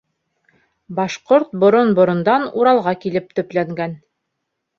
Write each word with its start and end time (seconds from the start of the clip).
Башҡорт 0.99 1.53
борон-борондан 1.63 2.47
Уралға 2.63 2.95
килеп 3.05 3.29
төпләнгән. 3.41 3.97